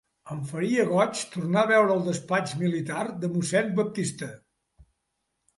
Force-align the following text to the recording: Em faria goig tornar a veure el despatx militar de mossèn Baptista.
Em 0.35 0.37
faria 0.51 0.85
goig 0.91 1.19
tornar 1.35 1.65
a 1.65 1.69
veure 1.73 1.93
el 1.97 2.01
despatx 2.07 2.55
militar 2.63 3.05
de 3.25 3.29
mossèn 3.37 3.73
Baptista. 3.81 4.31